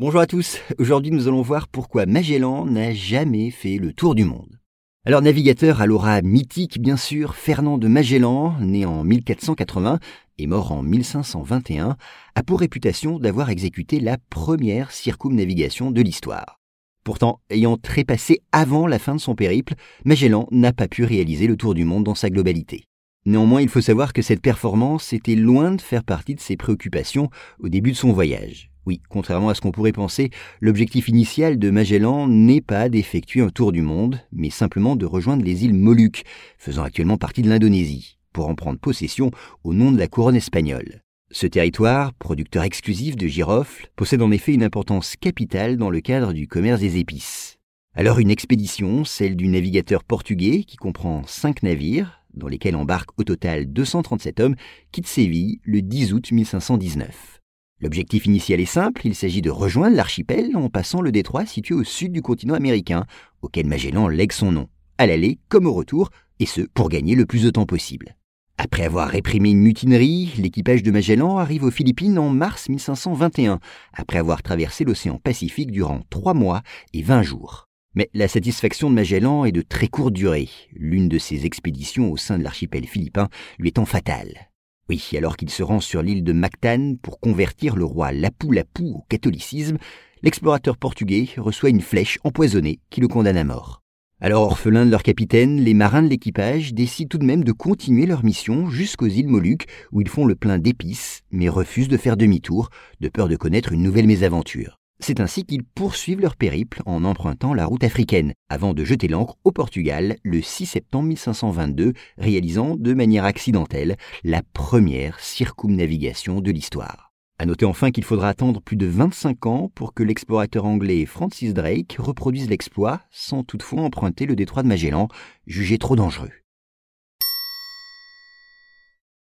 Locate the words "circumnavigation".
14.92-15.90, 115.20-116.40